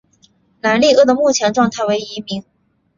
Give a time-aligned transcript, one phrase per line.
[0.61, 2.43] 莱利鳄的目前状态为疑名。